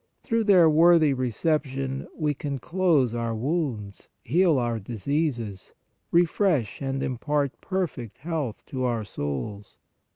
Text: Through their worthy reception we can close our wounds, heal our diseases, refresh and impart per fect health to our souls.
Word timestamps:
Through 0.23 0.45
their 0.45 0.67
worthy 0.67 1.13
reception 1.13 2.07
we 2.15 2.33
can 2.33 2.57
close 2.57 3.13
our 3.13 3.35
wounds, 3.35 4.09
heal 4.23 4.57
our 4.57 4.79
diseases, 4.79 5.75
refresh 6.09 6.81
and 6.81 7.03
impart 7.03 7.61
per 7.61 7.85
fect 7.85 8.17
health 8.17 8.65
to 8.65 8.83
our 8.83 9.03
souls. 9.03 9.77